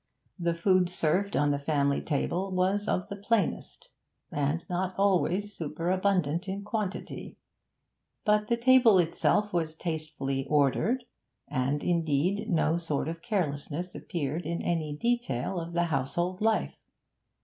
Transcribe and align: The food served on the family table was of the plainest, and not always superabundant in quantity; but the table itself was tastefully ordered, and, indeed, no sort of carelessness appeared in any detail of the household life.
The 0.39 0.55
food 0.55 0.89
served 0.89 1.37
on 1.37 1.51
the 1.51 1.59
family 1.59 2.01
table 2.01 2.49
was 2.49 2.87
of 2.87 3.07
the 3.07 3.15
plainest, 3.15 3.89
and 4.31 4.67
not 4.67 4.95
always 4.97 5.53
superabundant 5.55 6.47
in 6.49 6.63
quantity; 6.63 7.37
but 8.25 8.47
the 8.47 8.57
table 8.57 8.97
itself 8.97 9.53
was 9.53 9.75
tastefully 9.75 10.47
ordered, 10.49 11.03
and, 11.47 11.83
indeed, 11.83 12.49
no 12.49 12.79
sort 12.79 13.07
of 13.09 13.21
carelessness 13.21 13.93
appeared 13.93 14.41
in 14.43 14.63
any 14.65 14.95
detail 14.99 15.59
of 15.59 15.73
the 15.73 15.83
household 15.83 16.41
life. 16.41 16.73